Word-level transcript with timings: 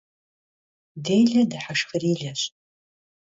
Dêle 1.05 1.41
dıheşşxırileş. 1.49 2.41